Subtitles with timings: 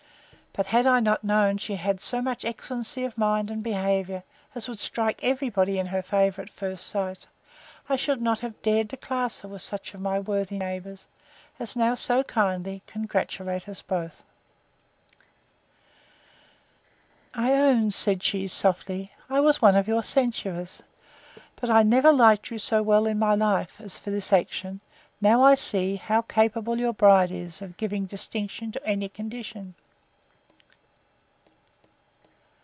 [0.53, 4.21] But had I not known she had so much excellency of mind and behaviour,
[4.53, 7.25] as would strike every body in her favour at first sight,
[7.87, 11.07] I should not have dared to class her with such of my worthy neighbours,
[11.57, 14.25] as now so kindly congratulate us both.
[17.33, 20.83] I own, said she, softly, I was one of your censurers;
[21.55, 24.81] but I never liked you so well in my life, as for this action,
[25.21, 29.75] now I see how capable your bride is of giving distinction to any condition.